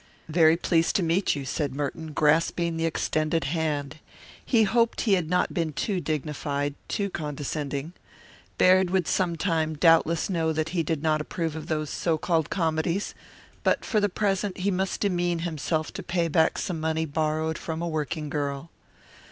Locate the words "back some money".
16.27-17.05